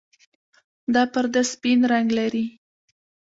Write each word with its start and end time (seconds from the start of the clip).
دا 0.93 1.03
پرده 1.13 1.41
سپین 1.53 1.79
رنګ 1.91 2.07
لري. 2.17 2.45